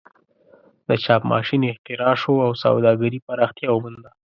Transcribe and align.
د 0.87 0.89
چاپ 1.03 1.21
ماشین 1.33 1.61
اختراع 1.71 2.13
شو 2.21 2.33
او 2.45 2.51
سوداګري 2.63 3.19
پراختیا 3.27 3.69
ومونده. 3.73 4.11